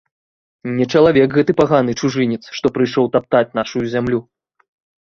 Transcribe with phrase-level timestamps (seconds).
[0.77, 4.19] Не чалавек гэты паганы чужынец, што прыйшоў таптаць нашу зямлю!